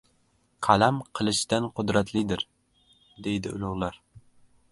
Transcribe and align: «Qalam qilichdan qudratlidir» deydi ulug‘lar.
«Qalam 0.67 0.95
qilichdan 1.19 1.67
qudratlidir» 1.81 2.45
deydi 3.27 3.55
ulug‘lar. 3.59 4.01